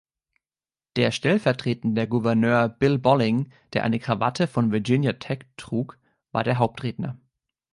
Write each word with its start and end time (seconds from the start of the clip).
Der 0.95 1.11
stellvertretender 1.11 2.07
Gouverneur 2.07 2.69
Bill 2.69 2.97
Bolling, 2.97 3.51
der 3.73 3.83
eine 3.83 3.99
Krawatte 3.99 4.47
von 4.47 4.71
Virginia 4.71 5.13
Tech 5.13 5.43
trug, 5.57 5.99
war 6.31 6.43
der 6.43 6.57
Hauptredner. 6.57 7.19